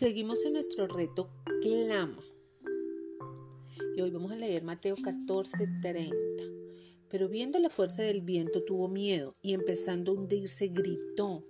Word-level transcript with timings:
Seguimos 0.00 0.42
en 0.46 0.54
nuestro 0.54 0.86
reto 0.86 1.28
Clama. 1.60 2.24
Y 3.94 4.00
hoy 4.00 4.10
vamos 4.10 4.32
a 4.32 4.34
leer 4.34 4.64
Mateo 4.64 4.96
14, 4.96 5.68
30. 5.82 6.16
Pero 7.10 7.28
viendo 7.28 7.58
la 7.58 7.68
fuerza 7.68 8.00
del 8.00 8.22
viento 8.22 8.64
tuvo 8.64 8.88
miedo 8.88 9.36
y 9.42 9.52
empezando 9.52 10.12
a 10.12 10.14
hundirse 10.14 10.68
gritó, 10.68 11.44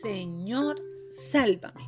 Señor, 0.00 0.80
sálvame. 1.10 1.82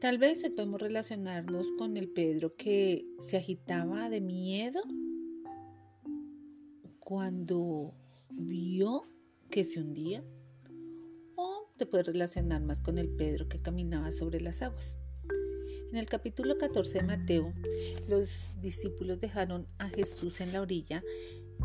Tal 0.00 0.16
vez 0.16 0.42
podemos 0.56 0.80
relacionarnos 0.80 1.66
con 1.76 1.98
el 1.98 2.08
Pedro 2.08 2.56
que 2.56 3.04
se 3.20 3.36
agitaba 3.36 4.08
de 4.08 4.22
miedo 4.22 4.80
cuando 6.98 7.92
vio 8.30 9.02
que 9.50 9.64
se 9.64 9.80
hundía 9.80 10.24
te 11.76 11.86
puedes 11.86 12.06
relacionar 12.06 12.62
más 12.62 12.80
con 12.80 12.98
el 12.98 13.08
Pedro 13.08 13.48
que 13.48 13.60
caminaba 13.60 14.12
sobre 14.12 14.40
las 14.40 14.62
aguas. 14.62 14.96
En 15.90 15.98
el 15.98 16.06
capítulo 16.06 16.58
14 16.58 16.98
de 16.98 17.04
Mateo, 17.04 17.52
los 18.08 18.50
discípulos 18.60 19.20
dejaron 19.20 19.66
a 19.78 19.88
Jesús 19.88 20.40
en 20.40 20.52
la 20.52 20.62
orilla 20.62 21.02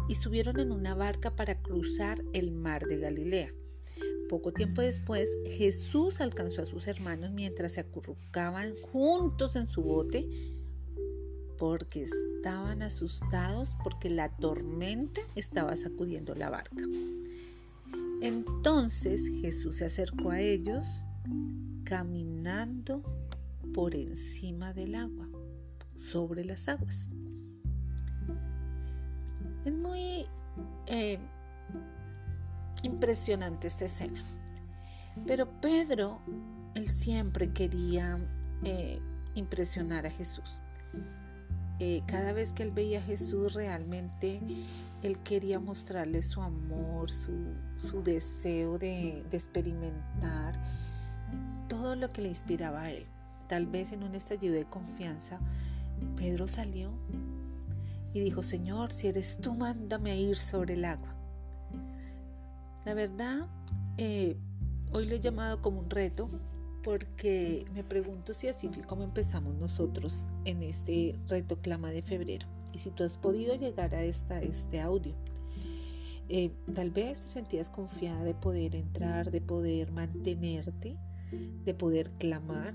y 0.08 0.16
subieron 0.16 0.60
en 0.60 0.72
una 0.72 0.96
barca 0.96 1.36
para 1.36 1.62
cruzar 1.62 2.22
el 2.34 2.52
mar 2.52 2.86
de 2.86 2.98
Galilea. 2.98 3.54
Poco 4.30 4.54
tiempo 4.54 4.82
después, 4.82 5.30
Jesús 5.46 6.22
alcanzó 6.22 6.62
a 6.62 6.66
sus 6.66 6.88
hermanos 6.88 7.32
mientras 7.32 7.74
se 7.74 7.82
acurrucaban 7.82 8.76
juntos 8.92 9.56
en 9.56 9.68
su 9.68 9.82
bote 9.82 10.28
porque 11.58 12.04
estaban 12.04 12.82
asustados 12.82 13.76
porque 13.84 14.10
la 14.10 14.36
tormenta 14.38 15.22
estaba 15.36 15.76
sacudiendo 15.78 16.34
la 16.36 16.50
barca. 16.50 16.84
Entonces 18.22 19.28
Jesús 19.42 19.78
se 19.78 19.86
acercó 19.86 20.30
a 20.30 20.40
ellos 20.40 20.88
caminando 21.84 23.02
por 23.74 23.96
encima 23.96 24.74
del 24.74 24.94
agua, 24.94 25.28
sobre 25.96 26.46
las 26.46 26.70
aguas. 26.70 27.08
Es 29.66 29.74
muy 29.74 30.28
eh, 30.86 31.18
impresionante 32.84 33.68
esta 33.68 33.86
escena. 33.86 34.22
Pero 35.26 35.60
Pedro, 35.60 36.22
él 36.76 36.90
siempre 36.90 37.52
quería 37.52 38.20
eh, 38.64 39.00
impresionar 39.34 40.06
a 40.06 40.12
Jesús. 40.12 40.60
Eh, 41.84 42.04
cada 42.06 42.32
vez 42.32 42.52
que 42.52 42.62
él 42.62 42.70
veía 42.70 43.00
a 43.00 43.02
Jesús 43.02 43.56
realmente 43.56 44.40
él 45.02 45.18
quería 45.24 45.60
mostrarle 45.60 46.22
su 46.22 46.40
amor, 46.40 47.10
su, 47.10 48.04
deseo 48.04 48.78
de, 48.78 49.26
de, 49.32 49.36
experimentar 49.36 50.62
todo 51.68 51.96
lo 51.96 52.14
que 52.14 52.22
le 52.22 52.30
inspiraba 52.30 52.82
a 52.82 52.92
él. 52.92 53.08
Tal 53.48 53.66
vez 53.66 53.94
en 53.94 54.04
un 54.04 54.14
estallido 54.14 54.54
de 54.54 54.66
confianza, 54.66 55.40
Pedro 56.18 56.48
salió 56.48 56.92
y 58.14 58.20
dijo, 58.20 58.44
Señor, 58.44 58.92
si 58.92 59.08
eres 59.08 59.40
tú, 59.42 59.56
mándame 59.56 60.12
a 60.12 60.16
ir 60.16 60.38
sobre 60.38 60.76
el 60.76 60.86
agua. 60.86 61.16
La 62.86 62.94
verdad, 62.94 63.48
eh, 63.98 64.38
hoy 64.92 65.08
lo 65.08 65.16
he 65.16 65.20
llamado 65.20 65.64
como 65.64 65.80
un 65.80 65.90
reto 65.90 66.30
porque 66.84 67.66
me 67.74 67.84
pregunto 67.84 68.34
si 68.34 68.48
así 68.48 68.70
fue 68.70 68.84
como 68.84 69.04
empezamos 69.04 69.56
nosotros 69.56 70.26
en 70.46 70.64
este 70.64 71.16
reto 71.28 71.58
clama 71.62 71.92
de 71.92 72.02
febrero. 72.02 72.48
Y 72.74 72.80
si 72.80 72.90
tú 72.92 73.04
has 73.04 73.18
podido 73.18 73.56
llegar 73.56 73.94
a 73.94 74.04
esta, 74.04 74.42
este 74.42 74.80
audio, 74.80 75.14
eh, 76.30 76.52
tal 76.74 76.92
vez 76.92 77.20
te 77.20 77.30
sentías 77.30 77.70
confiada 77.70 78.24
de 78.24 78.34
poder 78.34 78.76
entrar, 78.76 79.32
de 79.32 79.42
poder 79.42 79.92
mantenerte, 79.92 80.98
de 81.66 81.74
poder 81.74 82.10
clamar, 82.12 82.74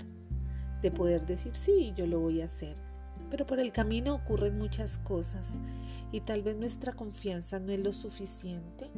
de 0.81 0.91
poder 0.91 1.25
decir, 1.25 1.55
sí, 1.55 1.93
yo 1.95 2.05
lo 2.05 2.19
voy 2.19 2.41
a 2.41 2.45
hacer. 2.45 2.86
Pero 3.29 3.45
por 3.45 3.59
el 3.59 3.71
camino 3.71 4.15
ocurren 4.15 4.57
muchas 4.57 4.97
cosas 4.97 5.59
y 6.11 6.21
tal 6.21 6.43
vez 6.43 6.55
nuestra 6.55 6.93
confianza 6.93 7.59
no 7.59 7.71
es 7.71 7.79
lo 7.79 7.91
suficiente 7.91 8.89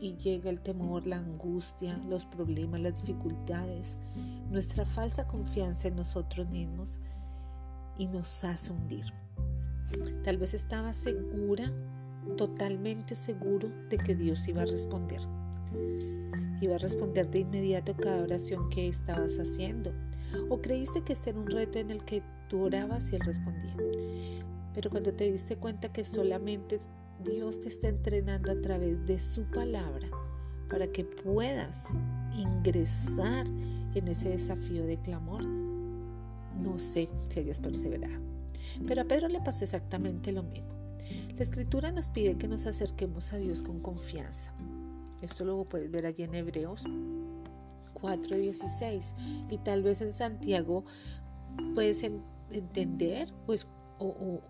y 0.00 0.16
llega 0.16 0.50
el 0.50 0.60
temor, 0.60 1.06
la 1.06 1.18
angustia, 1.18 1.98
los 2.08 2.26
problemas, 2.26 2.80
las 2.80 3.00
dificultades, 3.00 3.96
nuestra 4.50 4.84
falsa 4.84 5.26
confianza 5.26 5.88
en 5.88 5.96
nosotros 5.96 6.48
mismos 6.48 6.98
y 7.96 8.06
nos 8.06 8.44
hace 8.44 8.72
hundir. 8.72 9.06
Tal 10.22 10.36
vez 10.36 10.54
estaba 10.54 10.92
segura, 10.92 11.72
totalmente 12.36 13.16
seguro 13.16 13.70
de 13.88 13.96
que 13.96 14.14
Dios 14.14 14.46
iba 14.48 14.62
a 14.62 14.66
responder. 14.66 15.22
Iba 16.60 16.74
a 16.74 16.78
responder 16.78 17.30
de 17.30 17.40
inmediato 17.40 17.96
cada 17.96 18.22
oración 18.22 18.68
que 18.68 18.88
estabas 18.88 19.38
haciendo. 19.38 19.92
O 20.50 20.60
creíste 20.60 21.02
que 21.02 21.12
este 21.12 21.30
era 21.30 21.38
un 21.38 21.46
reto 21.46 21.78
en 21.78 21.90
el 21.90 22.04
que 22.04 22.22
tú 22.48 22.62
orabas 22.62 23.12
y 23.12 23.16
Él 23.16 23.22
respondía. 23.22 23.76
Pero 24.74 24.90
cuando 24.90 25.12
te 25.12 25.30
diste 25.30 25.56
cuenta 25.56 25.92
que 25.92 26.04
solamente 26.04 26.80
Dios 27.24 27.60
te 27.60 27.68
está 27.68 27.88
entrenando 27.88 28.50
a 28.50 28.60
través 28.60 29.04
de 29.06 29.18
su 29.18 29.44
palabra 29.44 30.08
para 30.70 30.86
que 30.88 31.04
puedas 31.04 31.88
ingresar 32.36 33.46
en 33.94 34.08
ese 34.08 34.30
desafío 34.30 34.84
de 34.86 34.98
clamor, 34.98 35.44
no 35.44 36.78
sé 36.78 37.08
si 37.28 37.40
hayas 37.40 37.60
perseverado. 37.60 38.22
Pero 38.86 39.02
a 39.02 39.04
Pedro 39.04 39.28
le 39.28 39.40
pasó 39.40 39.64
exactamente 39.64 40.32
lo 40.32 40.42
mismo. 40.42 40.68
La 41.36 41.42
escritura 41.42 41.90
nos 41.90 42.10
pide 42.10 42.36
que 42.36 42.48
nos 42.48 42.66
acerquemos 42.66 43.32
a 43.32 43.38
Dios 43.38 43.62
con 43.62 43.80
confianza. 43.80 44.52
Esto 45.22 45.44
lo 45.44 45.64
puedes 45.64 45.90
ver 45.90 46.06
allí 46.06 46.22
en 46.22 46.34
Hebreos 46.34 46.84
4:16 47.94 49.14
y 49.50 49.58
tal 49.58 49.82
vez 49.82 50.00
en 50.00 50.12
Santiago 50.12 50.84
puedes 51.74 52.04
entender 52.50 53.32
pues, 53.46 53.66
o, 53.98 54.42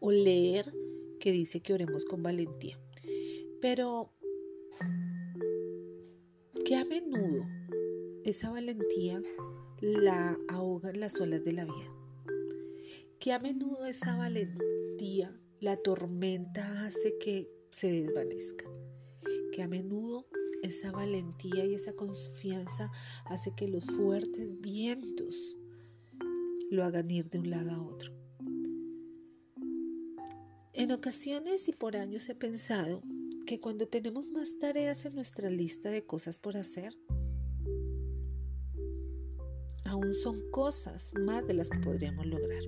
o 0.00 0.10
leer 0.10 0.72
que 1.20 1.32
dice 1.32 1.60
que 1.60 1.74
oremos 1.74 2.04
con 2.04 2.22
valentía. 2.22 2.78
Pero 3.60 4.12
que 6.64 6.76
a 6.76 6.84
menudo 6.84 7.46
esa 8.24 8.50
valentía 8.50 9.22
la 9.80 10.38
ahogan 10.48 11.00
las 11.00 11.20
olas 11.20 11.44
de 11.44 11.52
la 11.52 11.64
vida 11.64 11.94
que 13.24 13.32
a 13.32 13.38
menudo 13.38 13.86
esa 13.86 14.14
valentía, 14.16 15.34
la 15.58 15.78
tormenta 15.78 16.84
hace 16.84 17.16
que 17.16 17.50
se 17.70 17.90
desvanezca, 17.90 18.66
que 19.50 19.62
a 19.62 19.66
menudo 19.66 20.26
esa 20.62 20.92
valentía 20.92 21.64
y 21.64 21.74
esa 21.74 21.94
confianza 21.94 22.92
hace 23.24 23.54
que 23.56 23.66
los 23.66 23.86
fuertes 23.86 24.60
vientos 24.60 25.56
lo 26.74 26.84
hagan 26.84 27.10
ir 27.10 27.28
de 27.28 27.38
un 27.38 27.50
lado 27.50 27.70
a 27.70 27.82
otro. 27.82 28.12
En 30.72 30.92
ocasiones 30.92 31.68
y 31.68 31.72
por 31.72 31.96
años 31.96 32.28
he 32.28 32.34
pensado 32.34 33.02
que 33.46 33.60
cuando 33.60 33.86
tenemos 33.86 34.26
más 34.26 34.58
tareas 34.58 35.04
en 35.04 35.14
nuestra 35.14 35.48
lista 35.48 35.90
de 35.90 36.04
cosas 36.04 36.38
por 36.38 36.56
hacer, 36.56 36.94
aún 39.84 40.14
son 40.14 40.50
cosas 40.50 41.12
más 41.18 41.46
de 41.46 41.54
las 41.54 41.70
que 41.70 41.78
podríamos 41.78 42.26
lograr. 42.26 42.62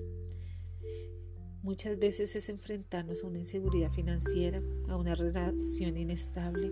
Muchas 1.63 1.99
veces 1.99 2.33
es 2.37 2.47
enfrentarnos 2.47 3.23
a 3.23 3.27
una 3.27 3.39
inseguridad 3.39 3.91
financiera, 3.91 4.61
a 4.87 4.95
una 4.95 5.15
relación 5.15 5.97
inestable, 5.97 6.71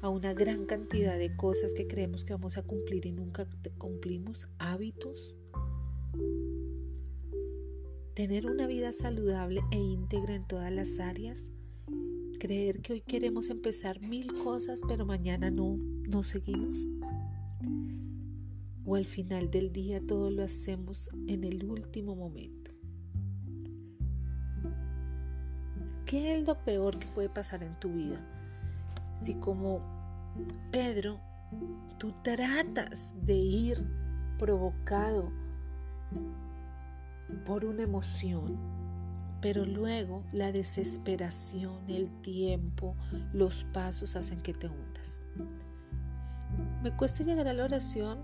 a 0.00 0.08
una 0.08 0.32
gran 0.32 0.64
cantidad 0.64 1.18
de 1.18 1.36
cosas 1.36 1.74
que 1.74 1.86
creemos 1.86 2.24
que 2.24 2.32
vamos 2.32 2.56
a 2.56 2.62
cumplir 2.62 3.04
y 3.04 3.12
nunca 3.12 3.46
cumplimos, 3.76 4.48
hábitos. 4.58 5.34
Tener 8.14 8.44
una 8.44 8.66
vida 8.66 8.92
saludable 8.92 9.62
e 9.70 9.78
íntegra 9.78 10.34
en 10.34 10.46
todas 10.46 10.70
las 10.70 11.00
áreas. 11.00 11.50
Creer 12.38 12.82
que 12.82 12.92
hoy 12.92 13.00
queremos 13.00 13.48
empezar 13.48 14.02
mil 14.02 14.34
cosas 14.34 14.82
pero 14.86 15.06
mañana 15.06 15.48
no, 15.48 15.78
no 15.78 16.22
seguimos. 16.22 16.86
O 18.84 18.96
al 18.96 19.06
final 19.06 19.50
del 19.50 19.72
día 19.72 20.06
todo 20.06 20.30
lo 20.30 20.42
hacemos 20.42 21.08
en 21.26 21.42
el 21.44 21.64
último 21.64 22.14
momento. 22.14 22.70
¿Qué 26.04 26.36
es 26.36 26.46
lo 26.46 26.62
peor 26.64 26.98
que 26.98 27.06
puede 27.06 27.30
pasar 27.30 27.62
en 27.62 27.80
tu 27.80 27.94
vida? 27.94 28.20
Si 29.22 29.36
como 29.36 29.80
Pedro, 30.70 31.18
tú 31.96 32.12
tratas 32.22 33.14
de 33.24 33.36
ir 33.36 33.82
provocado 34.38 35.32
por 37.44 37.64
una 37.64 37.82
emoción, 37.82 38.58
pero 39.40 39.64
luego 39.64 40.24
la 40.32 40.52
desesperación, 40.52 41.88
el 41.88 42.08
tiempo, 42.22 42.96
los 43.32 43.64
pasos 43.64 44.16
hacen 44.16 44.40
que 44.42 44.52
te 44.52 44.68
hundas. 44.68 45.20
Me 46.82 46.94
cuesta 46.96 47.24
llegar 47.24 47.48
a 47.48 47.52
la 47.52 47.64
oración 47.64 48.20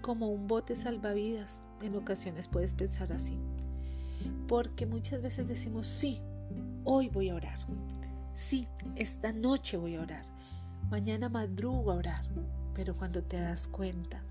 como 0.00 0.28
un 0.28 0.46
bote 0.46 0.74
salvavidas. 0.74 1.60
En 1.82 1.94
ocasiones 1.96 2.48
puedes 2.48 2.74
pensar 2.74 3.12
así. 3.12 3.38
Porque 4.46 4.86
muchas 4.86 5.22
veces 5.22 5.46
decimos, 5.46 5.86
sí, 5.86 6.20
hoy 6.84 7.08
voy 7.08 7.28
a 7.28 7.34
orar. 7.34 7.58
Sí, 8.32 8.66
esta 8.96 9.32
noche 9.32 9.76
voy 9.76 9.96
a 9.96 10.02
orar. 10.02 10.24
Mañana 10.90 11.28
madrugo 11.28 11.92
a 11.92 11.96
orar. 11.96 12.24
Pero 12.74 12.96
cuando 12.96 13.22
te 13.22 13.40
das 13.40 13.68
cuenta 13.68 14.22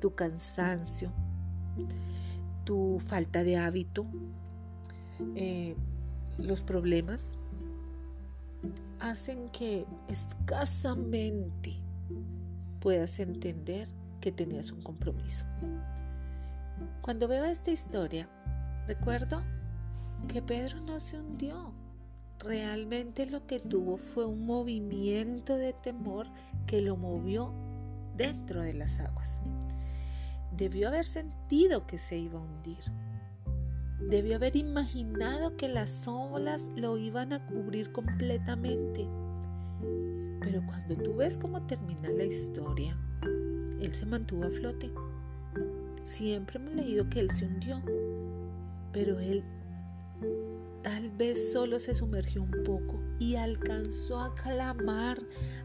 tu 0.00 0.14
cansancio, 0.14 1.12
tu 2.64 3.00
falta 3.06 3.44
de 3.44 3.56
hábito, 3.56 4.06
eh, 5.34 5.76
los 6.38 6.62
problemas, 6.62 7.32
hacen 9.00 9.48
que 9.50 9.86
escasamente 10.08 11.76
puedas 12.80 13.18
entender 13.18 13.88
que 14.20 14.32
tenías 14.32 14.70
un 14.70 14.82
compromiso. 14.82 15.44
Cuando 17.00 17.28
veo 17.28 17.44
esta 17.44 17.70
historia, 17.70 18.28
recuerdo 18.86 19.42
que 20.28 20.40
Pedro 20.42 20.80
no 20.80 21.00
se 21.00 21.18
hundió. 21.18 21.72
Realmente 22.38 23.26
lo 23.26 23.46
que 23.46 23.60
tuvo 23.60 23.96
fue 23.96 24.24
un 24.24 24.46
movimiento 24.46 25.56
de 25.56 25.72
temor 25.72 26.26
que 26.66 26.80
lo 26.80 26.96
movió 26.96 27.52
dentro 28.16 28.62
de 28.62 28.74
las 28.74 29.00
aguas. 29.00 29.40
Debió 30.56 30.88
haber 30.88 31.06
sentido 31.06 31.86
que 31.86 31.98
se 31.98 32.18
iba 32.18 32.38
a 32.38 32.42
hundir. 32.42 32.78
Debió 34.00 34.36
haber 34.36 34.56
imaginado 34.56 35.56
que 35.56 35.68
las 35.68 36.06
olas 36.06 36.68
lo 36.76 36.98
iban 36.98 37.32
a 37.32 37.46
cubrir 37.46 37.92
completamente. 37.92 39.08
Pero 40.40 40.64
cuando 40.66 40.96
tú 40.96 41.16
ves 41.16 41.38
cómo 41.38 41.62
termina 41.66 42.10
la 42.10 42.24
historia, 42.24 42.96
él 43.80 43.94
se 43.94 44.04
mantuvo 44.06 44.44
a 44.44 44.50
flote. 44.50 44.92
Siempre 46.04 46.58
hemos 46.58 46.74
leído 46.74 47.08
que 47.08 47.20
él 47.20 47.30
se 47.30 47.46
hundió, 47.46 47.80
pero 48.92 49.18
él 49.20 49.42
tal 50.82 51.10
vez 51.10 51.52
solo 51.52 51.80
se 51.80 51.94
sumergió 51.94 52.42
un 52.42 52.64
poco 52.64 53.00
y 53.18 53.36
alcanzó 53.36 54.20
a 54.20 54.34
clamar, 54.34 55.18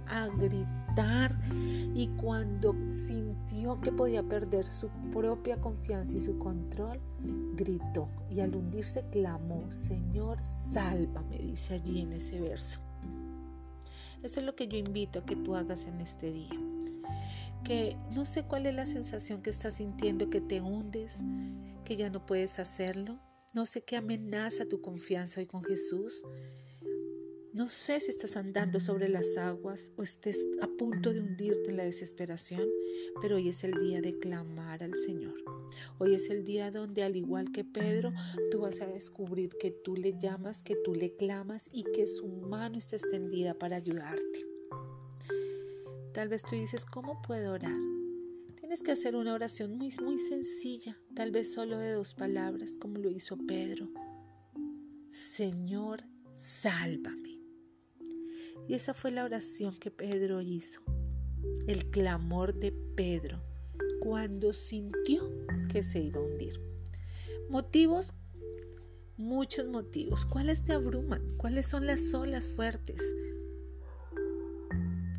a 0.07 0.27
gritar 0.27 0.86
y 1.93 2.07
cuando 2.17 2.75
sintió 2.91 3.79
que 3.81 3.91
podía 3.91 4.23
perder 4.23 4.65
su 4.65 4.89
propia 5.11 5.59
confianza 5.59 6.17
y 6.17 6.19
su 6.19 6.37
control, 6.37 6.99
gritó 7.55 8.07
y 8.29 8.39
al 8.39 8.55
hundirse 8.55 9.05
clamó, 9.11 9.71
Señor, 9.71 10.43
sálvame, 10.43 11.39
dice 11.39 11.75
allí 11.75 12.01
en 12.01 12.13
ese 12.13 12.39
verso. 12.39 12.79
Eso 14.23 14.39
es 14.39 14.45
lo 14.45 14.55
que 14.55 14.67
yo 14.67 14.77
invito 14.77 15.19
a 15.19 15.25
que 15.25 15.35
tú 15.35 15.55
hagas 15.55 15.85
en 15.85 16.01
este 16.01 16.31
día 16.31 16.59
que 17.63 17.97
no 18.15 18.25
sé 18.25 18.43
cuál 18.43 18.65
es 18.65 18.75
la 18.75 18.85
sensación 18.85 19.41
que 19.41 19.49
estás 19.49 19.75
sintiendo, 19.75 20.29
que 20.29 20.39
te 20.39 20.61
hundes, 20.61 21.19
que 21.83 21.97
ya 21.97 22.09
no 22.09 22.25
puedes 22.25 22.59
hacerlo. 22.59 23.19
No 23.53 23.65
sé 23.65 23.83
qué 23.83 23.97
amenaza 23.97 24.65
tu 24.65 24.81
confianza 24.81 25.41
hoy 25.41 25.47
con 25.47 25.63
Jesús. 25.63 26.23
No 27.57 27.69
sé 27.69 27.99
si 27.99 28.11
estás 28.11 28.37
andando 28.37 28.79
sobre 28.79 29.09
las 29.09 29.35
aguas 29.35 29.91
o 29.95 30.03
estés 30.03 30.47
a 30.61 30.67
punto 30.67 31.11
de 31.11 31.21
hundirte 31.21 31.71
en 31.71 31.77
la 31.77 31.85
desesperación, 31.85 32.69
pero 33.19 33.37
hoy 33.37 33.49
es 33.49 33.63
el 33.63 33.71
día 33.81 33.99
de 33.99 34.19
clamar 34.19 34.83
al 34.83 34.93
Señor. 34.93 35.33
Hoy 35.97 36.13
es 36.13 36.29
el 36.29 36.43
día 36.43 36.69
donde, 36.69 37.01
al 37.01 37.15
igual 37.15 37.51
que 37.51 37.63
Pedro, 37.63 38.13
tú 38.51 38.59
vas 38.59 38.79
a 38.81 38.85
descubrir 38.85 39.57
que 39.59 39.71
tú 39.71 39.95
le 39.95 40.19
llamas, 40.19 40.61
que 40.61 40.75
tú 40.75 40.93
le 40.93 41.15
clamas 41.15 41.67
y 41.71 41.83
que 41.83 42.05
su 42.05 42.27
mano 42.27 42.77
está 42.77 42.97
extendida 42.97 43.55
para 43.55 43.77
ayudarte. 43.77 44.45
Tal 46.13 46.29
vez 46.29 46.43
tú 46.43 46.55
dices, 46.55 46.85
¿cómo 46.85 47.23
puedo 47.23 47.53
orar? 47.53 47.73
Tienes 48.59 48.83
que 48.83 48.91
hacer 48.91 49.15
una 49.15 49.33
oración 49.33 49.75
muy, 49.79 49.91
muy 50.03 50.19
sencilla, 50.19 50.95
tal 51.15 51.31
vez 51.31 51.53
solo 51.53 51.79
de 51.79 51.93
dos 51.93 52.13
palabras, 52.13 52.77
como 52.79 52.99
lo 52.99 53.09
hizo 53.09 53.35
Pedro. 53.35 53.89
Señor, 55.09 56.03
sálvame. 56.35 57.36
Y 58.67 58.73
esa 58.73 58.93
fue 58.93 59.11
la 59.11 59.23
oración 59.23 59.77
que 59.79 59.91
Pedro 59.91 60.41
hizo, 60.41 60.81
el 61.67 61.89
clamor 61.89 62.53
de 62.53 62.71
Pedro, 62.71 63.41
cuando 63.99 64.53
sintió 64.53 65.29
que 65.71 65.83
se 65.83 65.99
iba 65.99 66.19
a 66.19 66.23
hundir. 66.23 66.61
Motivos, 67.49 68.13
muchos 69.17 69.67
motivos. 69.67 70.25
¿Cuáles 70.25 70.63
te 70.63 70.73
abruman? 70.73 71.37
¿Cuáles 71.37 71.65
son 71.65 71.85
las 71.85 72.13
olas 72.13 72.45
fuertes? 72.45 73.01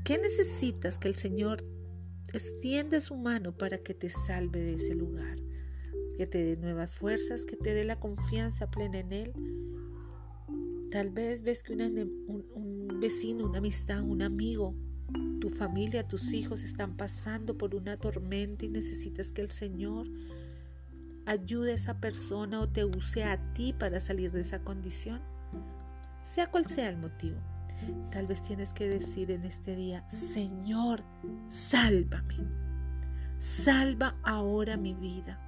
¿Qué 0.05 0.19
necesitas 0.19 0.97
que 0.97 1.09
el 1.09 1.17
Señor 1.17 1.65
extienda 2.33 3.01
su 3.01 3.17
mano 3.17 3.57
para 3.57 3.79
que 3.79 3.95
te 3.95 4.09
salve 4.09 4.61
de 4.61 4.75
ese 4.75 4.95
lugar? 4.95 5.37
Que 6.17 6.27
te 6.27 6.43
dé 6.43 6.57
nuevas 6.57 6.91
fuerzas, 6.91 7.45
que 7.45 7.57
te 7.57 7.75
dé 7.75 7.85
la 7.85 8.01
confianza 8.01 8.71
plena 8.71 9.01
en 9.01 9.13
Él. 9.13 9.33
Tal 10.91 11.11
vez 11.11 11.43
ves 11.43 11.63
que 11.63 11.75
un, 11.75 12.47
un 12.55 13.01
vecino, 13.01 13.47
una 13.47 13.59
amistad, 13.59 14.03
un 14.03 14.23
amigo, 14.23 14.75
tu 15.41 15.49
familia, 15.51 16.07
tus 16.07 16.33
hijos 16.33 16.63
están 16.63 16.97
pasando 16.97 17.57
por 17.57 17.75
una 17.75 17.97
tormenta 17.97 18.65
y 18.65 18.69
necesitas 18.69 19.31
que 19.31 19.43
el 19.43 19.51
Señor 19.51 20.07
ayude 21.27 21.73
a 21.73 21.75
esa 21.75 22.01
persona 22.01 22.61
o 22.61 22.69
te 22.69 22.85
use 22.85 23.25
a 23.25 23.53
ti 23.53 23.73
para 23.73 24.01
salir 24.01 24.33
de 24.33 24.41
esa 24.41 24.61
condición. 24.61 25.21
Sea 26.23 26.51
cual 26.51 26.67
sea 26.67 26.89
el 26.89 26.97
motivo. 26.97 27.37
Tal 28.11 28.27
vez 28.27 28.43
tienes 28.43 28.73
que 28.73 28.89
decir 28.89 29.31
en 29.31 29.45
este 29.45 29.77
día, 29.77 30.09
Señor, 30.09 31.05
sálvame. 31.49 32.37
Salva 33.39 34.17
ahora 34.25 34.77
mi 34.77 34.95
vida. 34.95 35.39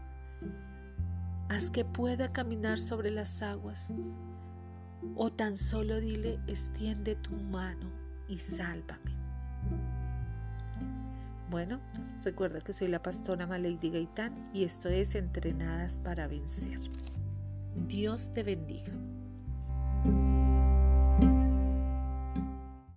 Haz 1.48 1.70
que 1.70 1.84
pueda 1.84 2.32
caminar 2.32 2.78
sobre 2.78 3.10
las 3.10 3.42
aguas. 3.42 3.92
O 5.16 5.30
tan 5.30 5.56
solo 5.58 6.00
dile, 6.00 6.38
extiende 6.46 7.16
tu 7.16 7.32
mano 7.32 7.90
y 8.28 8.38
sálvame. 8.38 9.16
Bueno, 11.50 11.80
recuerda 12.22 12.60
que 12.60 12.72
soy 12.72 12.88
la 12.88 13.02
pastora 13.02 13.46
Malady 13.46 13.90
Gaitán 13.90 14.50
y 14.54 14.64
esto 14.64 14.88
es 14.88 15.14
Entrenadas 15.14 15.98
para 15.98 16.28
Vencer. 16.28 16.78
Dios 17.88 18.32
te 18.32 18.42
bendiga. 18.42 18.92